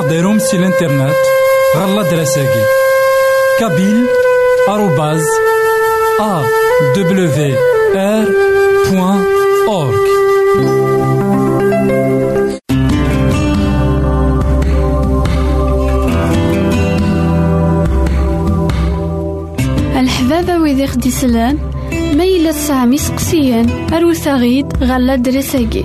[0.00, 1.16] غديرهم سي الانترنت
[1.76, 2.64] غالا دراساكي
[3.58, 4.06] كابيل
[4.68, 5.24] آروباز
[6.20, 6.42] أ
[6.96, 7.56] دبليو
[7.96, 8.24] آر
[8.90, 9.24] بوان
[9.68, 10.00] أورك
[19.96, 21.10] الحبابة ويدي خدي
[22.24, 25.84] يلا تسعة سقسيان أروثا غيد غالا دراساكي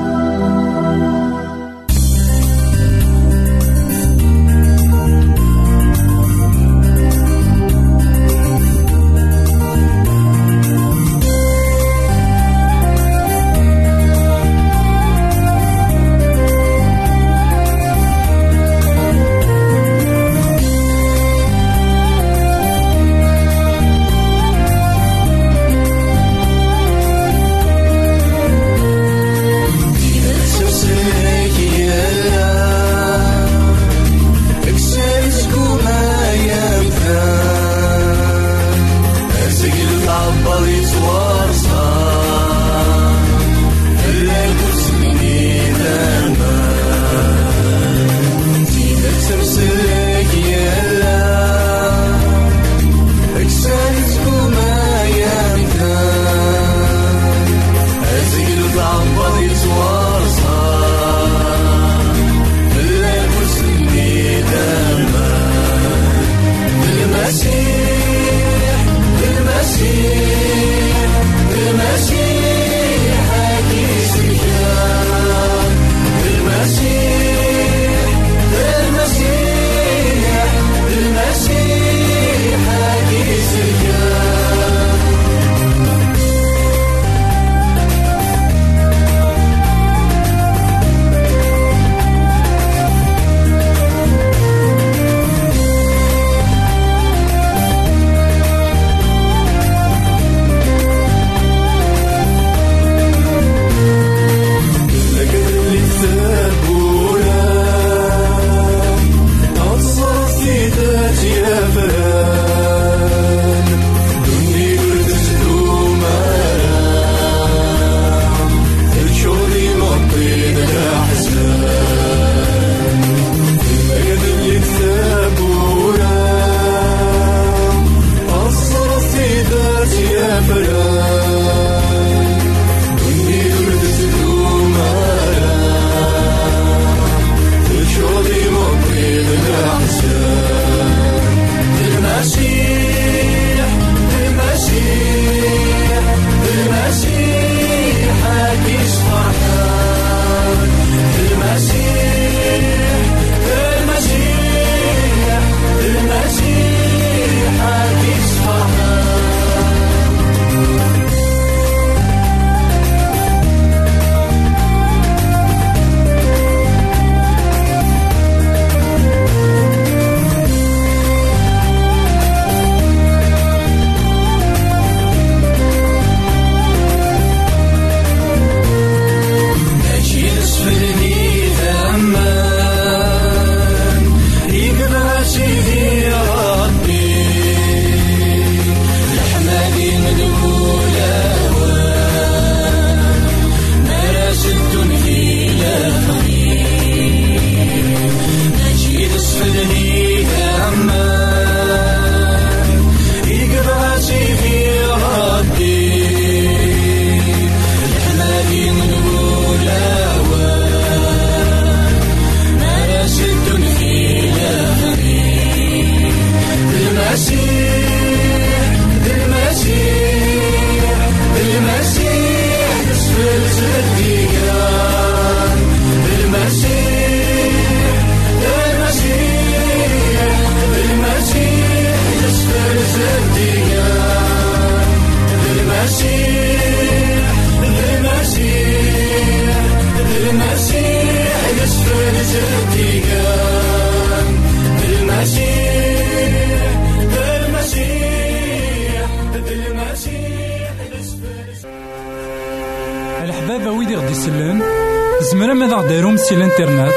[256.11, 256.93] غديرهم سي الانترنت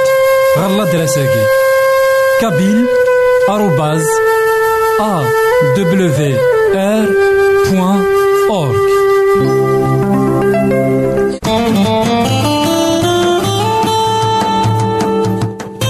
[0.59, 1.47] غالا دراساكي
[2.41, 2.87] كابيل
[3.49, 4.07] آروباز
[5.01, 5.23] أ
[5.77, 6.39] دبليو
[6.75, 7.07] آر
[7.71, 8.05] بوان
[8.51, 8.81] أورك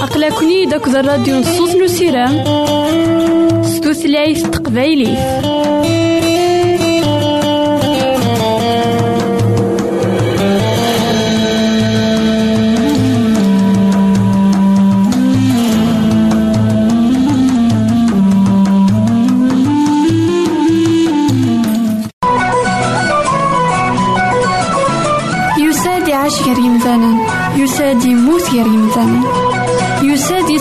[0.03, 2.44] أقلكني داك الراديو نصوص نسيرام
[3.62, 6.13] ستوثلايف تقبايليه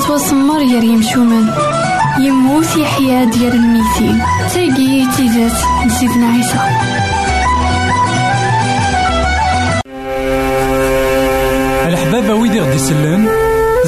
[0.04, 1.54] يتوسمر يا ريمشومان
[2.20, 4.22] يموت يحيا ديال الميتين
[4.54, 5.52] تاقي تيزات
[5.86, 6.60] نسيتنا عيسى.
[11.88, 13.30] الحبابة ويدي غدي يسلم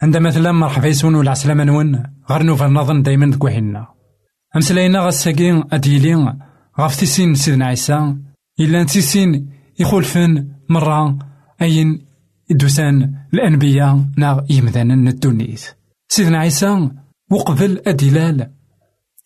[0.03, 3.87] عندما مثلا مرحبا يسون ولا عسلامة نون غير نوفا نظن دايما ذكوحينا.
[4.57, 6.37] أمسلاينا غاساكي أديلي
[6.81, 8.17] غاف تيسين سيدنا عيسى
[8.61, 9.51] إلا تيسين
[9.81, 11.19] يخولفن مرة
[11.63, 12.07] أين
[12.51, 15.65] دوسان الأنبياء نا يمذانا الدونيت
[16.09, 16.91] سيدنا عيسى
[17.31, 18.51] وقبل أدلال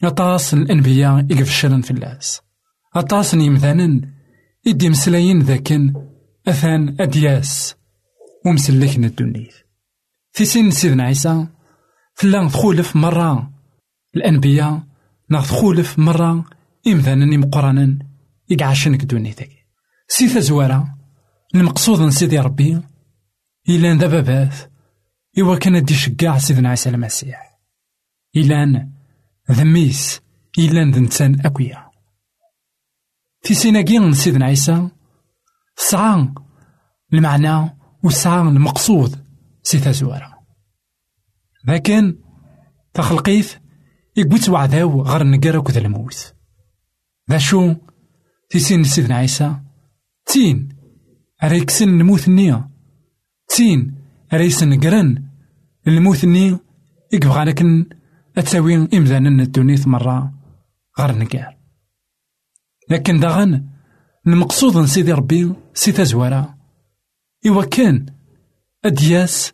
[0.05, 2.41] أطاس الأنبياء يقفشلن في اللاس
[2.97, 4.01] أطاس يمذانا
[4.67, 5.95] إدي مسلاين ذاكن
[6.49, 7.77] أثان أدياس
[8.47, 9.55] ومسلكن الدونيت
[10.33, 11.47] في سن سيدنا عيسى
[12.15, 13.51] فلا تخولف مرة
[14.17, 14.86] الأنبياء
[15.31, 16.45] ناخذ خولف مرة
[16.87, 17.99] إمذانا مقرانا
[18.49, 19.51] يقعشنك دونيتك.
[20.09, 20.95] سي تزوارا
[21.55, 22.83] المقصود سيدي ربي.
[23.69, 24.55] إلا ذا بابات
[25.39, 27.59] إوا كان دي شقاع سيدنا عيسى المسيح.
[28.37, 28.89] إلا
[29.51, 30.21] ذميس
[30.59, 31.87] إلا ذا إنسان أكويا.
[33.43, 34.89] في سيناكي سيدنا عيسى
[35.77, 36.29] سعى
[37.13, 39.27] المعنى وسعى المقصود
[39.63, 40.37] سي تزوارا
[41.65, 42.19] لكن
[42.95, 43.57] تخلقيث
[44.17, 46.35] يقوت وعداو غير النقارة كذا الموت.
[47.31, 47.75] ذا شو؟
[48.51, 49.61] تيسين سيدنا عيسى.
[50.27, 50.69] تين
[51.45, 52.71] أريكسن الموت النية.
[53.49, 53.95] تين
[54.33, 55.29] أريسن نقرن
[55.87, 56.61] الموت النية.
[57.13, 57.87] يقبغى لكن
[58.39, 60.35] أتساوي إمذانا الدنيا مرة
[60.99, 61.57] غير النقار.
[62.91, 63.69] لكن داغن
[64.27, 66.59] المقصود سيدي ربي سي تزوارا
[67.47, 68.07] إوا كان
[68.85, 69.53] أدياس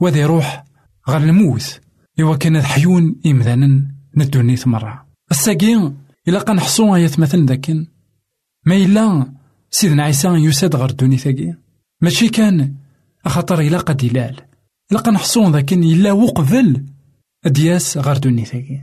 [0.00, 0.64] وذي يروح
[1.08, 1.83] غير الموت.
[2.20, 5.92] إوا كان حيون إمذانا ندونيت مرة الساقي
[6.28, 7.86] إلا قنحصو آيات مثلا ذاكن.
[8.66, 9.32] ما إلا
[9.70, 11.54] سيدنا عيسى يساد غير دونيتاكي
[12.00, 12.74] ماشي كان
[13.26, 14.40] خاطر إلا قد إلال.
[14.92, 16.84] إلا قنحصو ذاكن إلا وقبل
[17.44, 18.82] أدياس غير دونيتاكي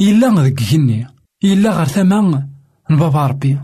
[0.00, 1.06] إلا ذاك جني
[1.44, 2.48] إلا غير ثمان
[2.90, 3.60] نبابا ربي.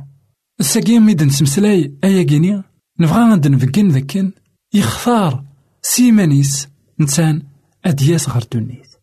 [0.61, 2.63] الساقي ميد نسمسلاي أيا كيني
[3.01, 4.33] نبغى غاد نفكين ذاكن.
[4.75, 5.45] يختار
[5.83, 6.69] سيمانيس
[7.01, 7.43] إنسان
[7.87, 8.97] أدياس غير دونيت.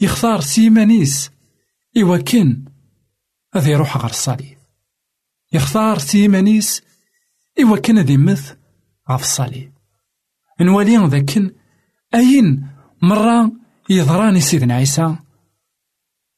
[0.00, 1.30] يختار سيمانيس
[1.96, 2.64] إوا كان
[3.54, 4.58] هذا يروح غير الصليب.
[5.52, 6.82] يختار سيمانيس
[7.62, 8.52] إوا كان ذي مث
[9.10, 9.72] غف الصليب.
[10.60, 11.50] نوالي ذاكن
[12.14, 12.68] أين
[13.02, 13.52] مرة
[13.90, 15.16] يضراني سيدنا عيسى؟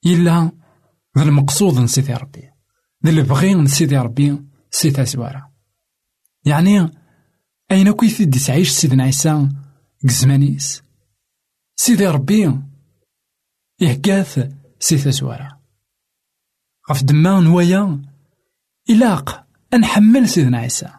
[0.06, 0.50] إلا
[1.18, 2.50] ذا المقصود نسيتي ربي.
[3.06, 4.38] ذا بغي نسيتي ربي
[4.70, 5.50] سيتا سوارا
[6.44, 6.90] يعني
[7.70, 9.48] أين كيف دي تعيش سيدنا عيسى؟
[10.02, 10.82] كزمانيس
[11.80, 12.60] سيدي ربي
[13.80, 15.58] يهكاث سي تزوارا
[16.90, 18.02] غف دما نوايا
[18.90, 20.90] إلاق أنحمل سيدنا عيسى.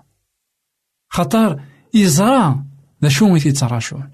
[1.10, 2.64] خطر يزرى
[3.04, 4.12] ذا شو يتيتراشون.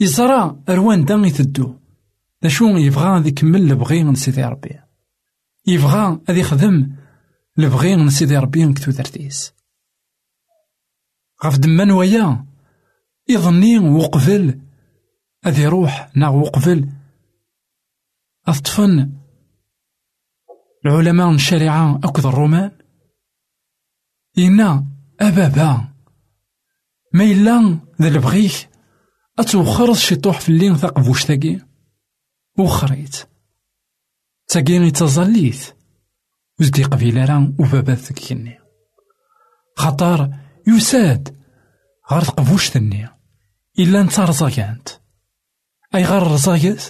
[0.00, 1.78] يزرى أروان دا يتدو.
[2.42, 4.80] ذا شو يبغى ذي كمل لبغي من سيدي ربي.
[5.66, 6.96] يبغى أذي يخدم
[7.56, 9.52] لبغي من سيدي ربي نكتو ذرتيس
[11.44, 12.46] غف دما نوايا
[13.28, 14.60] يظني وقبل
[15.46, 16.88] أذ يروح ناغ وقبل
[18.48, 19.12] أطفن
[20.86, 22.70] العلماء الشريعة أكد الرومان.
[24.38, 24.86] إنا
[25.20, 25.88] أبابا.
[27.12, 28.68] ما إلا ذا البغيك.
[29.38, 31.60] أتوخرز شي طوح في اللين ثقبوش تاقي
[32.58, 33.16] وخريت
[34.48, 35.74] تاقي تظليت
[36.60, 38.58] وزدي قبيلة راه وبابا ثكيني
[39.76, 40.30] خطر
[40.66, 41.36] يساد
[42.12, 43.08] غير تقبوش تني
[43.78, 44.24] إلا نتا
[45.94, 46.82] رزاقانت أي غير رزاقات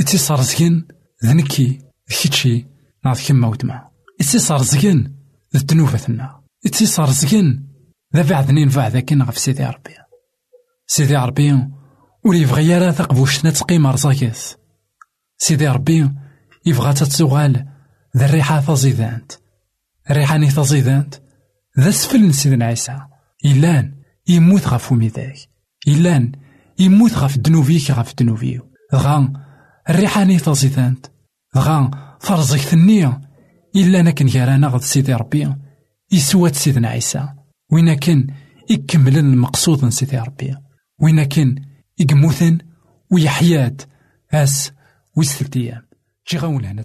[0.00, 0.88] إتي صارزكين
[1.24, 2.66] ذنكي كيتشي
[3.04, 3.88] ناض كيما ودما
[4.20, 5.16] إتي صارزكين
[5.56, 7.68] ذ تنوفتنا إتي صارزكين
[8.16, 9.94] ذا بعدنين بعد كين غف سيدي ربي
[10.86, 11.68] سيدي ربي
[12.24, 14.38] ولي يبغي راه تقبوشتنا تقيم رزاقات
[15.38, 16.10] سيدي ربي
[16.66, 17.66] يبغى تتسوغال
[18.16, 19.32] ذا الريحة تزيدانت
[20.10, 21.14] الريحة ني تزيدانت
[21.78, 22.98] ذا سفل سيدنا عيسى.
[23.44, 23.94] إلان
[24.28, 25.36] يموت غف وميداك
[25.88, 26.32] إلان
[26.78, 28.72] يموت غف دنوفيك غف دنوفيو.
[28.92, 29.32] دغا
[29.90, 31.06] الريحة ني تزيدانت
[31.54, 31.90] دغا
[32.20, 33.20] فرزك ثنية.
[33.76, 35.54] إلا أنا كان كارانا غد سيدي ربي.
[36.12, 37.28] يسوات سيدنا عيسى.
[37.72, 38.26] وين كان
[38.70, 40.56] يكمل المقصود سيدي ربي.
[41.00, 41.64] وين كان
[41.98, 42.58] يقموثن
[43.10, 43.82] ويحياد
[44.32, 44.72] أس
[45.16, 45.82] ويستلت أيام.
[46.30, 46.82] جي غاول هنا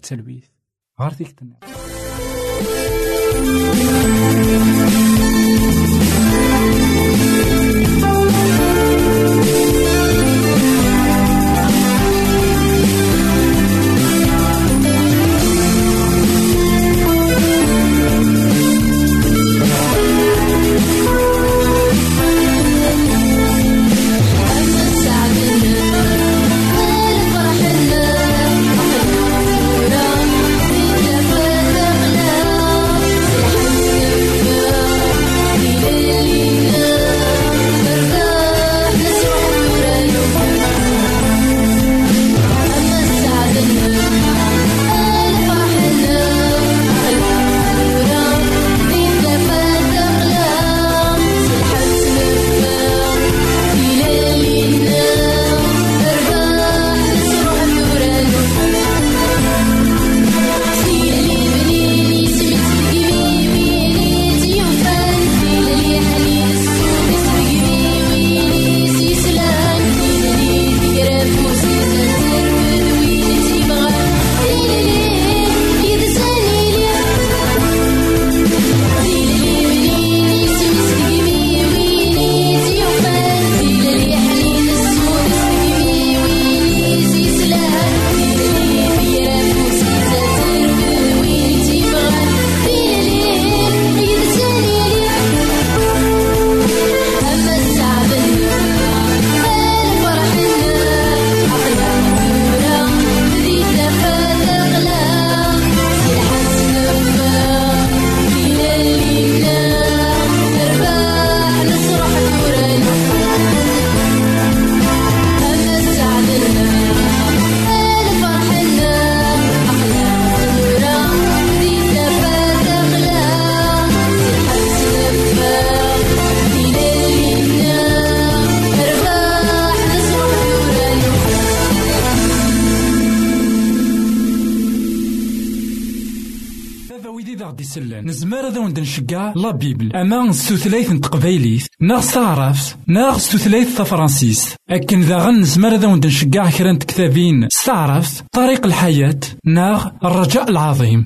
[138.21, 139.95] تسلويث غار ديك نشجع لا بيبل.
[139.95, 146.77] أما ستوثلايث تقبايليث ناغ ستعرفت ناغ ستوثلايث تفرانسيس أكن ذا غن نزمر ذا نشجع كرا
[146.79, 149.19] كتابين ستعرفت طريق الحياة.
[149.45, 151.03] ناغ الرجاء العظيم.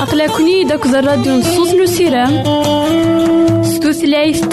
[0.00, 2.42] أقلكني داك الراديو نصوص نو سيرام.
[3.62, 4.44] ستوثلايث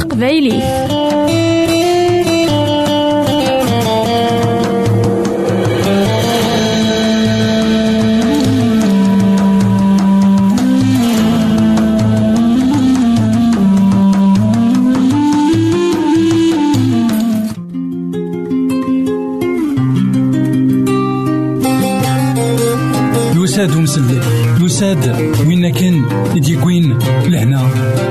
[23.65, 24.19] يساد ومسلي
[24.61, 25.15] يساد
[25.47, 26.05] وين كان
[26.35, 27.61] يديكوين لهنا.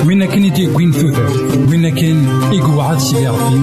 [0.07, 1.31] وين كان يديكوين ثوثر
[1.69, 3.61] وين كان يقعد سيدي ربي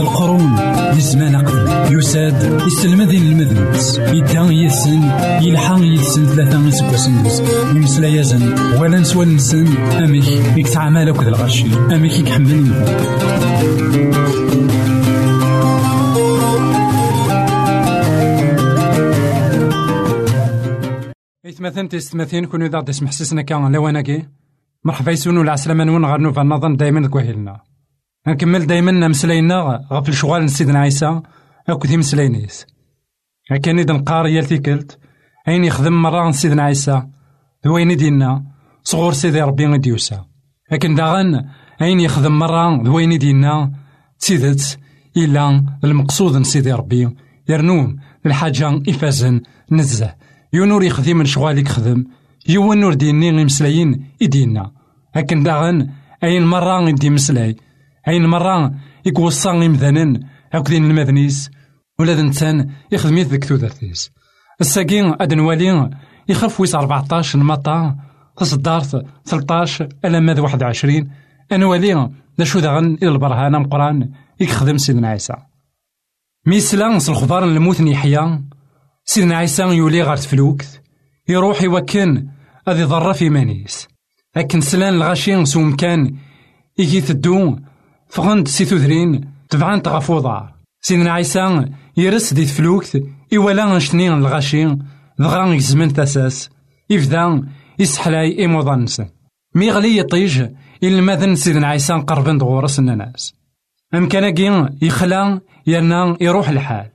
[0.00, 0.56] القرون
[0.94, 1.96] للزمان قبل.
[1.98, 5.02] يساد يسلم ذي المذنبس يدا يسن
[5.42, 7.14] يلحق يسن ثلاثة يسكوسن
[7.76, 9.66] يمسلا يزن ولا نسوى نسن.
[9.76, 10.24] أميك
[10.56, 11.66] يكتعمل أكد الغرشي.
[11.94, 12.72] أميك يكحمل
[21.54, 24.26] إثمثن تستمثين كونو ذا تسمح سسنا كان لواناكي.
[24.84, 27.60] مرحبا يسونو العسلامة نون غير نوفا النظام دايما كوهيلنا.
[28.26, 31.22] نكمل دايما مسلاينا غف الشغال سيدنا عيسى.
[31.68, 32.66] أكو ذي مسلاينيس
[33.62, 34.98] كان إذا نقار يال تيكلت
[35.48, 37.02] أين يخدم مرة سيدنا عيسى.
[37.66, 38.44] ذوين دينا
[38.82, 40.20] صغور سيدي ربي غدي يوسع
[40.72, 41.44] لكن داغن
[41.82, 43.72] أين يخدم مرة ذوين دينا
[44.18, 44.78] تيدت
[45.16, 47.16] إلا المقصود سيدي ربي.
[47.48, 47.96] يرنوم
[48.26, 49.40] الحاجة إفازن
[49.72, 50.14] نزه.
[50.54, 52.04] يونور يخدم من شغالك خدم
[52.48, 54.72] يون نور ديني غيمسلايين إدينا
[55.16, 55.90] لكن داغن
[56.24, 57.56] أين مرة غدي مسلاي؟
[58.08, 58.74] أين مرة
[59.06, 60.20] يكوصا غيمذانن
[60.52, 61.50] أكدين المذنيس.
[61.98, 64.10] ولا ذنتان يخدم ذيك تودرتيس
[64.60, 65.90] الساقين أدنوالي
[66.28, 67.96] يخف ويس 14 المطا.
[68.36, 71.10] تصدارت 13 ألا ماذا 21
[71.52, 75.34] أنوالي دا شو داغن إلى البرهان مقران يخدم سيدنا عيسى.
[76.46, 78.44] ميسلا الخضار الموت يحيا
[79.04, 80.80] سيدنا عيسى يولي غار تفلوكت.
[81.28, 82.26] يروح يوكن
[82.68, 83.88] أذي ضرة في مانيس.
[84.36, 86.16] لكن سلان الغاشين سوم كان
[86.78, 87.56] يجي تدو
[88.08, 91.64] فغند سي ثوثرين تبعان تغفوضا سيدنا عيسى
[91.96, 93.02] يرس دي تفلوكت
[93.36, 94.78] إولا غنشني الغاشين
[95.18, 96.50] دغا يزمن تاساس.
[96.90, 97.42] يبدا
[97.78, 99.08] يسحلاي إيموضان نسن
[99.54, 100.44] مي غلي يطيج
[100.82, 103.34] إلا ماذا سيدنا عيسى قربن دغورس الناس.
[103.94, 106.90] أمكان يخلا يرنا يروح الحال.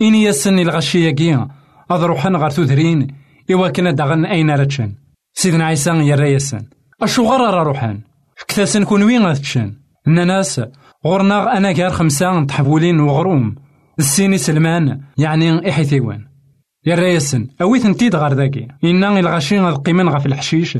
[0.00, 1.46] إني يسن الغشية كي
[1.90, 3.08] أضروحن غار تودرين
[3.50, 4.94] إوا كنا داغن أين رتشن.
[5.34, 6.62] سيدنا عيسى يرى يسن
[7.02, 8.00] أشو غرر روحان؟
[8.48, 9.74] كتاسن كون وين غاتشن
[10.08, 10.60] الناس
[11.06, 13.54] غورنا أنا كار خمسة تحبولين وغروم.
[13.98, 16.24] السيني سلمان يعني إحيثيوان
[16.86, 18.68] يرى يسن أويث نتيد غار ذاكي.
[18.84, 20.78] إنا الغاشين غاد قيمن غا في الحشيش.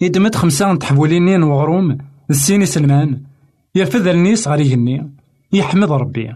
[0.00, 1.98] يدمت خمسة تحبولين وغروم.
[2.30, 3.22] السيني سلمان
[3.74, 4.60] يرفد النيس غار
[5.52, 6.34] يحمد ربي.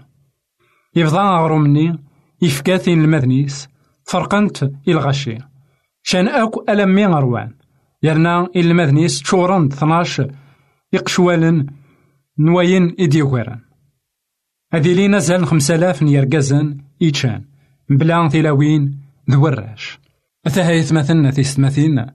[0.96, 1.98] يفضى غرو مني
[2.42, 3.68] يفكاثين المذنيس
[4.04, 5.38] فرقنت الغشي
[6.02, 7.54] شان أكو ألمي غروان.
[8.02, 10.32] يرنا المذنيس تشورن 12
[10.92, 11.66] يقشوالن
[12.38, 13.60] نواين إديوغيران
[14.72, 17.44] هذي لينا زال خمسة نيرقزن إيتشان
[17.90, 19.98] بلا تلاوين ذوراش
[20.46, 22.06] أثاها مثلنا تيستمثين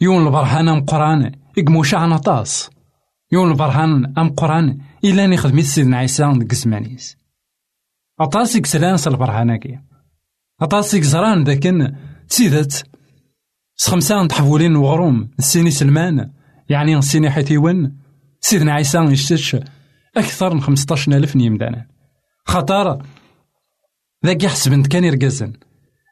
[0.00, 2.70] يون البرهان مقران إقموشا عن طاس.
[3.32, 6.52] يون البرهان أم قران إلا نخدمي سيدنا عيسى ديك
[8.20, 9.78] أطاس يكسلان البرهاناكي
[10.60, 11.94] أطاس يكزران ذاكن
[12.28, 12.86] تسيدت
[13.76, 16.30] سخمسان تحفولين وغروم السيني سلمان
[16.68, 17.96] يعني السيني حيتيون
[18.40, 19.56] سيدنا عيسى يشتش
[20.16, 21.86] أكثر من خمسطاش ألف نيمدانا
[22.44, 23.02] خطر
[24.26, 25.52] ذاك يحسبن كان يرقزن.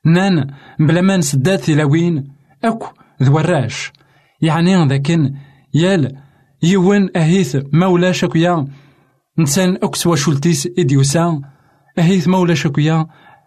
[0.04, 2.32] نان بلا ما نسدات تلاوين
[2.64, 2.86] أكو
[3.22, 3.92] ذوراش
[4.40, 5.34] يعني ذاكن
[5.74, 6.18] يال
[6.62, 8.66] يوان أهيث مولاش أكويا
[9.38, 11.42] نسان أكس وشولتيس إديوسا
[11.98, 13.06] أهيث مولاش أكويا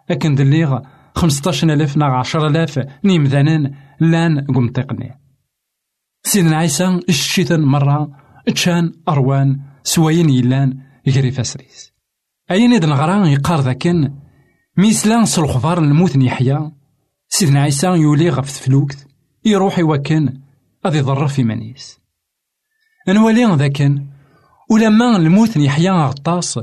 [0.09, 0.79] أكن دليغ
[1.15, 5.19] خمسطاش ألف نا عشر ألاف نيمذانان لأن قمتقني.
[6.23, 8.09] سيدنا عيسى الشيطان مرة
[8.55, 11.91] تشان أروان سواين يلان يجري فاسريس.
[12.51, 14.13] أين إذن غران يقار ذاكن؟
[14.77, 16.71] ميسلان سلخبار الموت يحيا
[17.27, 19.07] سيدنا عيسى يولي غف تفلوكت
[19.45, 20.39] يروح يوكن
[20.85, 21.99] أذي ضر في منيس.
[23.09, 24.07] أنوالي ذاكن؟
[24.69, 26.59] ولما الموت يحيا غطاس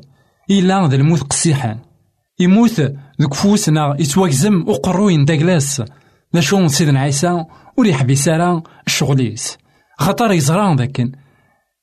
[0.50, 1.78] إلا ذا الموت قسيحان
[2.40, 2.80] يموت
[3.22, 5.82] ذك فوسنا يتواكزم وقرو يندقلاس
[6.34, 7.44] ذا شون سيدنا عيسى
[7.76, 9.58] وريح بيسارا الشغليس
[9.98, 11.12] خطر يزران ذاكن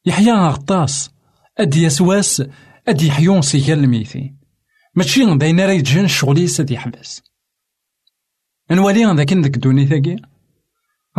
[0.05, 1.11] يحيا غطاس
[1.57, 2.43] أدي يسواس
[2.87, 4.37] أدي يحيون سيكال الميثين
[4.95, 7.23] ماشي داين راه يتجن الشغليس أدي يحبس
[8.71, 10.15] نوالي ذاكن ذاك الدوني ثاقي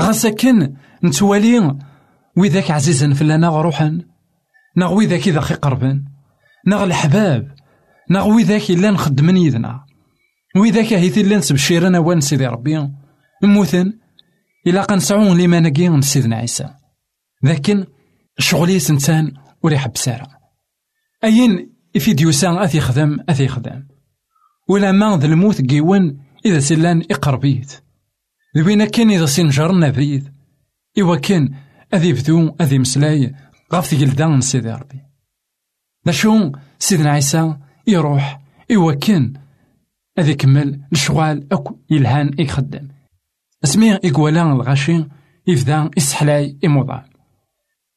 [0.00, 1.78] غاسا كان نتوالي
[2.36, 4.00] وذاك عزيزا فلانا روحا
[4.76, 5.54] نغ وذاك إذا خي
[6.66, 7.54] نغ الحباب
[8.10, 9.86] نغ وذاك إلا نخدمن يدنا.
[10.56, 12.88] وذاك هيث إلا نسبشيرنا وان سيدي ربي.
[13.42, 13.92] نموثن
[14.66, 16.68] إلا قنسعون لما نقي سيدنا عيسى.
[17.42, 17.86] لكن
[18.38, 20.28] شغلي سنتان وريح بسارة.
[21.24, 23.86] أين في ديوسان أثي خدم أثي خدم
[24.68, 27.82] ولا ما ذا الموت قيون إذا سلان إقربيت
[28.56, 30.32] ذوينا كان إذا سنجرنا بريد
[30.98, 31.54] إوا كان
[31.94, 33.34] أذي بدو أذي مسلاي
[33.72, 35.05] غاف تقلدان سيدي ربي.
[36.12, 38.40] شو سيدنا عيسى يروح
[38.72, 39.32] إوا كان
[40.18, 42.88] أذي كمل الشغال أكو يلهان يخدم.
[43.64, 45.04] اسمي إكوالا الغاشي
[45.46, 47.02] يفدا إسحلاي إموضان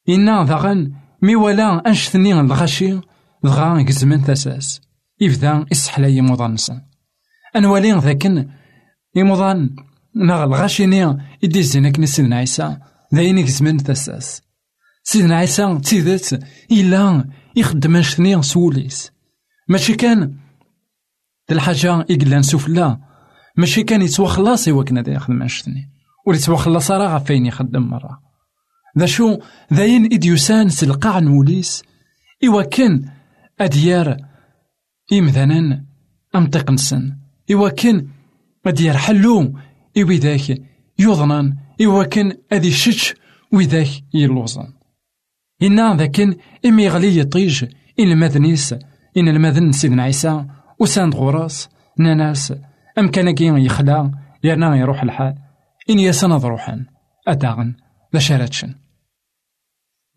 [0.08, 0.92] إنا ذاغن
[1.22, 3.00] مي ولا أنشثني الغاشي
[3.44, 4.80] دغا يقزمن تاساس
[5.20, 6.80] يفدا إسحلاي إموضان نسن.
[7.56, 8.48] أنوالي ذاكن
[9.16, 9.76] إموضان
[10.14, 12.76] ناغ الغاشيني إدي زينك سيدنا عيسى.
[13.12, 14.42] داين يقزمن تاساس
[15.02, 17.24] سيدنا عيسى تيدت إلا
[17.60, 19.12] يخدم أنشثني سوليس.
[19.68, 20.36] ماشي كان
[21.50, 23.00] الحاجة إقلان سفلا
[23.56, 25.90] ماشي كان يتوخلص إوا كنا دا يخدم أنشثني
[26.26, 28.20] ولي يتوخلص راه فين يخدم مرة.
[28.98, 29.38] ذا شو؟
[29.72, 31.82] ذاين إديوسان سلقاع نوليس.
[32.44, 33.10] إوا كان
[33.60, 34.16] أديار
[35.12, 35.84] إمذانا
[36.34, 37.16] أمطيق نسن.
[37.52, 38.08] إوا كان
[38.66, 39.58] أديار حلو
[39.98, 40.62] إوا ذاك
[40.98, 43.14] يوضنان إوا كان أدي شتش
[43.52, 44.79] وذاك يلوزن.
[45.62, 47.64] إنا ذاكن إمي غلي يطيج
[48.00, 48.74] إن المذنيس
[49.16, 50.44] إن المذن سيدنا عيسى
[50.78, 51.68] وساند غراس
[51.98, 52.54] ناناس
[52.98, 54.10] أم كان يخلع
[54.44, 55.34] يرنا يروح الحال
[55.90, 56.84] إن يسند روحا
[57.28, 57.74] أداغن
[58.14, 58.74] ذا شارتشن.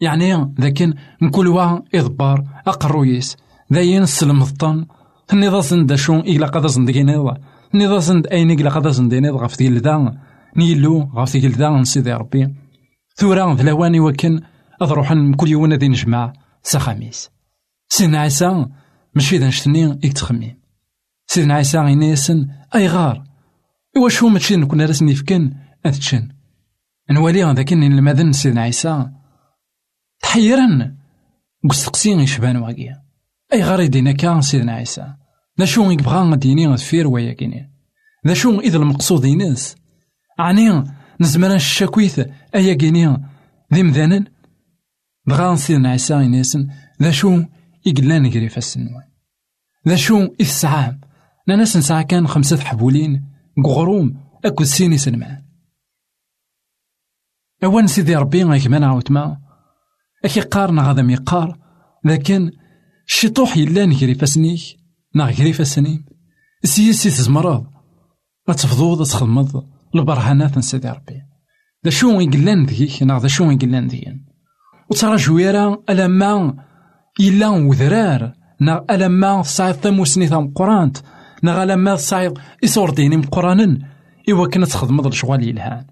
[0.01, 3.37] يعني ذاكن نكل وا إضبار أقرويس
[3.73, 4.85] ذاين السلمضطن
[5.33, 7.37] النظام دا شون إلا قد زندقينيض
[7.75, 10.17] النظام أين إلا قد زندقينيض غف ذا
[10.57, 12.53] نيلو غف ذا نسيدي ربي.
[13.15, 14.41] ثورا ذلواني وكن
[14.83, 17.29] أضروحن كل يوم ذي نجمع سخاميس
[17.89, 18.65] سيدنا عيسى
[19.15, 20.63] ماشي ذا نشتني يكتخميم
[21.27, 23.23] سيدنا عيسى غينيسن أي غار.
[23.97, 25.53] إوا شو ماشي نكون راسني فكن
[25.85, 26.29] أتشن
[27.11, 29.09] نوالي ذاك المذن سيدنا عيسى
[30.21, 30.97] تحيرن.
[31.69, 33.03] قستقسين يشبان واقيا.
[33.53, 35.13] أي غار يدينا كان سيدنا عيسى.
[35.59, 37.71] ذا شو يبغى ديني غفير ويا كيني.
[38.27, 39.75] ذا شو إذا المقصود ينس
[40.39, 40.83] عني
[41.21, 42.19] نزمران الشاكويث
[42.55, 43.17] أيا كيني.
[43.73, 44.25] ذي مذانن
[45.27, 46.67] دغا سيدنا عيسى ينسن
[47.01, 47.43] ذا شو
[47.85, 49.03] يقلان قري فالسنوان
[49.87, 51.01] ذا شو إثسعام
[51.47, 53.25] ناس نسعى كان خمسة حبولين
[53.65, 55.43] قغروم أكو سيني سلمان
[57.63, 59.37] أوان سيدي ربي غيك منع وتما
[60.25, 61.59] أكي قارنا غادا ميقار
[62.05, 62.51] لكن
[63.07, 64.61] الشطوح يلان كري فاسنيك
[65.15, 66.05] نا كري فاسني
[66.63, 67.67] سيسي تزمرض
[68.47, 71.21] ما تفضوض تخدمض البرهانات سيدي ربي
[71.85, 74.32] ذا شو يقلان ذيك نا ذا شو يقلان ذيك
[74.93, 76.55] وترى جويرا ألما
[77.19, 78.33] إلا وذرار.
[78.61, 80.97] نا ألما تصعيد ثموسني ثم قرانت.
[81.43, 83.79] نا ألما تصعيد إسورديني مقرانا
[84.29, 85.85] إوا كنا تخدمض الشغال يلهان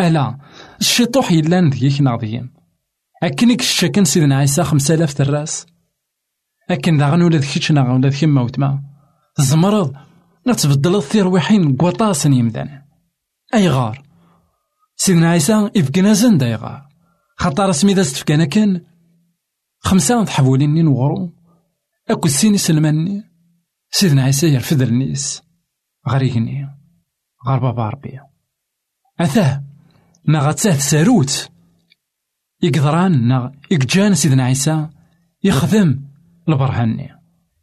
[0.00, 0.38] ألا
[0.80, 2.50] الشيطوح يلان ذيك ناضيين.
[3.22, 5.66] أكنك الشكن سيدنا عيسى خمسة آلاف تراس
[6.70, 8.82] أكن داغن ولا ذكيتش ناغ ولا ذكي موتما
[9.38, 9.92] زمرض
[10.48, 12.82] نتبدل الثيرويحين قواطاسن يمدان.
[13.54, 14.02] أي غار
[14.96, 16.87] سيدنا عيسى إفكنا زند أي غار
[17.40, 18.84] خاطر سميدا ستفكانا كان
[19.78, 21.32] خمسة تحوليني نغرو
[22.10, 23.22] أكو سيني سلماني
[23.90, 25.42] سيدنا عيسى يرفد النيس.
[26.08, 26.68] غريقني.
[27.46, 28.20] غار بابا ربي
[29.20, 29.64] أثاه
[30.24, 31.50] ما غتساه ساروت.
[32.62, 34.88] يقدران نا يقجان سيدنا عيسى.
[35.44, 36.00] يخدم
[36.48, 37.08] البرهاني.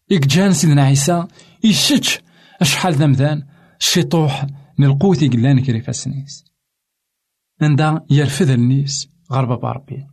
[0.10, 1.28] يقجان سيدنا عيسى.
[1.64, 2.20] يشتش
[2.62, 3.48] أشحال ذمذان
[3.80, 4.46] الشيطوح
[4.80, 6.46] من القوت يقلان كريفا سنيس
[7.62, 9.15] عندها يرفد النيس.
[9.32, 10.08] غار بابا ربي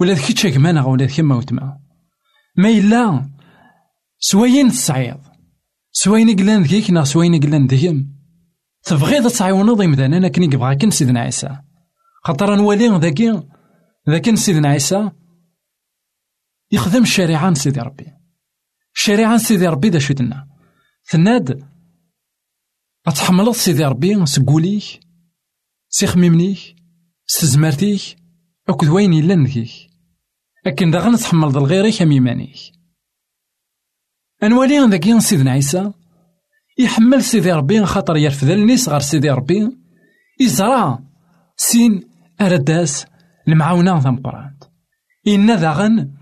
[0.00, 1.80] ولا ذكي تشاك مانا ولا ذكي موتما
[2.56, 3.30] ما إلا
[4.18, 5.20] سوين تصعيد
[5.92, 8.16] سوين قلان ذيك نا سوين قلان ذيهم.
[8.82, 11.58] تبغيض تعاونض إمدانا لكن يبغى كن سيدنا عيسى.
[12.24, 13.42] خاطر نولي ذاكي
[14.08, 15.10] ذاك سيدنا عيسى.
[16.72, 18.06] يخدم الشريعة سيدي ربي.
[18.94, 20.48] الشريعة سيدي ربي دا شدنا.
[21.10, 21.68] ثناد
[23.06, 25.00] أتحملض سيدي ربي سقوليك
[25.88, 26.76] سيخميمنيك
[28.68, 29.70] أكد وين يلان ذيك
[30.66, 32.56] أكن داغا نتحمل ذا الغيريك أميمانيك
[34.42, 35.92] أنوالي ذاكي سيدنا عيسى
[36.78, 39.76] يحمل سيدي ربي خاطر يرفد الناس غير سيدي ربي
[40.40, 40.98] يزرع
[41.56, 42.08] سين
[42.40, 43.06] أرداس
[43.48, 44.56] المعاونة ثم قران
[45.26, 46.12] إن ذاغن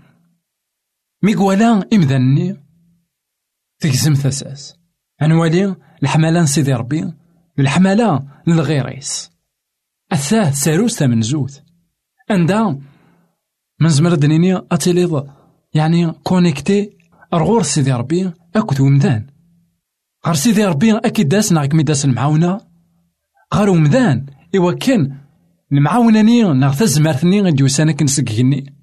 [1.23, 2.57] ميقوالا إمذني
[3.79, 4.75] تكزم ثساس
[5.21, 7.13] أنوالي الحملان سيدي ربي
[7.59, 9.31] الحملة للغيريس
[10.11, 11.64] أثاه ساروس من عندها
[13.81, 15.27] من زمر دنيني أتيليض
[15.73, 16.97] يعني كونيكتي
[17.33, 19.27] أرغور سيدي ربي أكد ومدان
[20.25, 22.61] غير سيدي ربي أكيد داس ناغ كمي داس المعاونة.
[23.53, 25.17] غير ومدان إوا كان
[25.71, 28.75] المعاونة ني ناغ تزمرتني غادي وسانا كنسكيني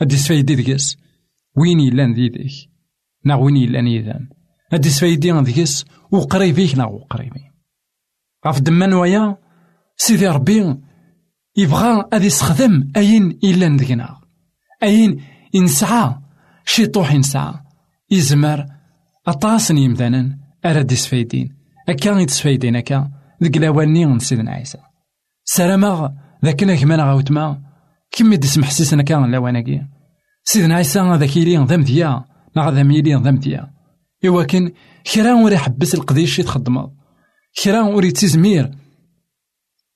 [0.00, 0.96] هادي سفايدي ديكس
[1.56, 2.36] وين يلان ذيك
[3.24, 4.28] ناغ وين يلان يذان.
[4.72, 7.40] هادي سفايدي ديكس وقريبيك ناغ وقريبي.
[8.46, 9.36] غاف دمان ويا
[9.96, 10.87] سيدي ربي
[11.58, 14.20] يبغى أدي يستخدم أين إلا ندقنا.
[14.82, 15.22] أين
[15.54, 16.14] ينسعى
[16.64, 17.54] شي طوح ينسعى.
[18.10, 18.66] يزمر
[19.26, 21.56] أطاس يمدانا أراد يسفايدين
[21.88, 23.10] أكا يتسفايدين أكا
[23.42, 24.78] ذك من سيدنا عيسى
[25.44, 27.62] سلامة ذاك كمان غاوتما
[28.10, 29.82] كيما دسم حسيسنا كان لواناكي
[30.44, 32.24] سيدنا عيسى ذاك يلي ذا مديا
[32.56, 33.70] نا ذا ميلي ذا مديا
[34.26, 34.72] إوا كان
[35.16, 36.86] وري يحبس القضيش يتخدم
[37.64, 38.70] كرا وري تزمير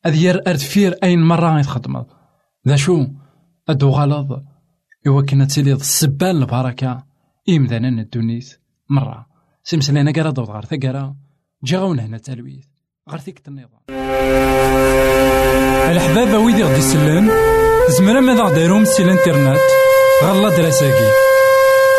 [0.06, 2.04] أذير أردفير أين مرة يتخدم
[2.68, 3.06] ذا شو؟
[3.68, 4.42] أدو غلط
[5.06, 7.04] إوا كنا تسيلي السبان البركة.
[7.48, 8.60] إمدانا الدونيت
[8.90, 9.26] مرة.
[9.64, 11.16] سمسلينا قرا دوض غار ثقرا
[11.64, 12.64] جاونا هنا تالويث
[13.10, 13.80] غار ثيك النظام.
[15.90, 17.30] الحبابة ويدي غدي يسلم
[17.98, 19.60] زمرا ماذا غديرهم سي الانترنت
[20.24, 21.10] غالا دراساكي.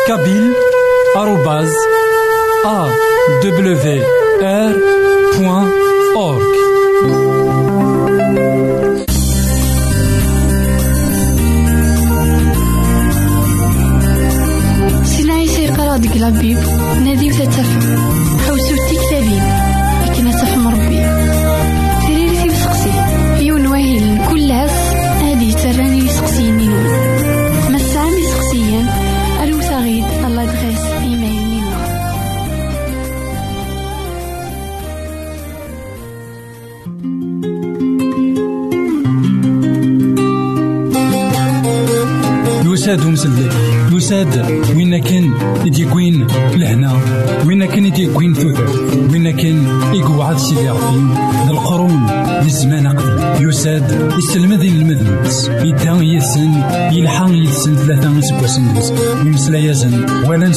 [0.08, 0.52] كابيل.
[1.16, 1.72] آروباز.
[2.66, 2.90] أ.
[3.44, 4.04] دبليو
[4.42, 4.76] آر.
[5.38, 5.93] بوان.
[16.24, 16.58] لابيب
[17.04, 18.23] نادي وتتفق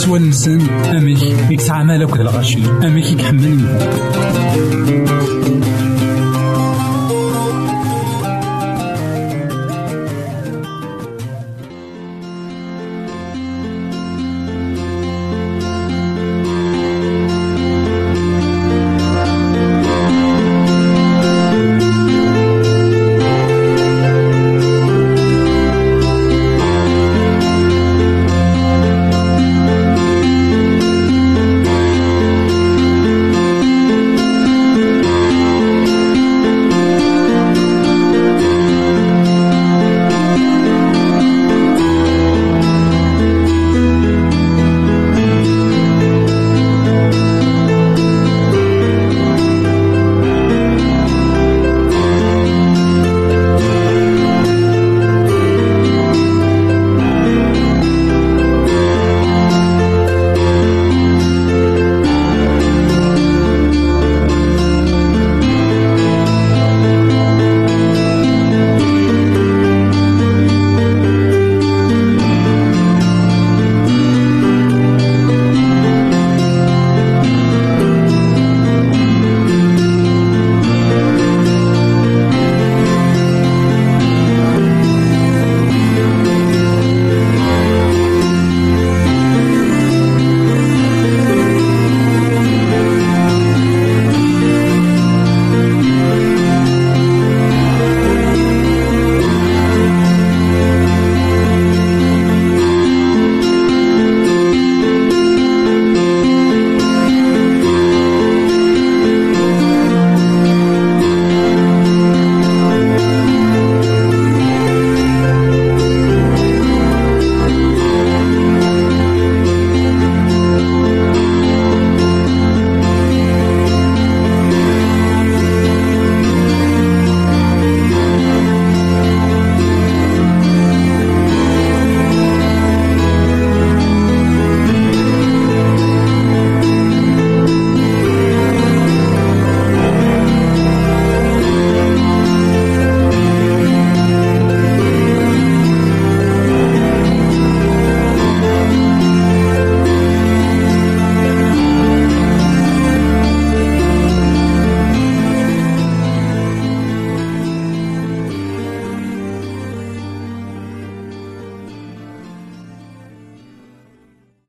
[0.08, 1.52] يسوى اللسان أميك.
[1.52, 3.66] يتعامل أكد الغاشي أميك يكحمل